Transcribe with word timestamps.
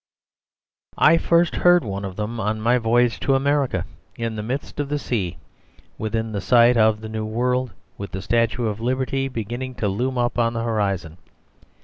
I 0.97 1.17
first 1.19 1.57
heard 1.57 1.83
one 1.85 2.03
of 2.05 2.15
them 2.15 2.39
on 2.39 2.59
my 2.59 2.79
voyage 2.79 3.19
to 3.19 3.35
America, 3.35 3.85
in 4.15 4.35
the 4.35 4.41
midst 4.41 4.79
of 4.79 4.89
the 4.89 4.97
sea 4.97 5.37
within 5.99 6.41
sight 6.41 6.75
of 6.75 7.01
the 7.01 7.07
New 7.07 7.23
World, 7.27 7.71
with 7.99 8.09
the 8.11 8.23
Statue 8.23 8.65
of 8.65 8.79
Liberty 8.79 9.27
beginning 9.27 9.75
to 9.75 9.87
loom 9.87 10.17
up 10.17 10.39
on 10.39 10.53
the 10.53 10.63
horizon. 10.63 11.19